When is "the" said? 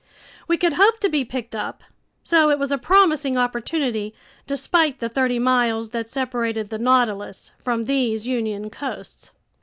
4.97-5.09, 6.69-6.79